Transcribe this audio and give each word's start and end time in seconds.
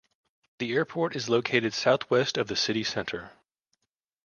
The 0.57 0.73
airport 0.73 1.15
is 1.15 1.29
located 1.29 1.75
southwest 1.75 2.35
of 2.39 2.47
the 2.47 2.55
city 2.55 2.83
centre. 2.83 3.33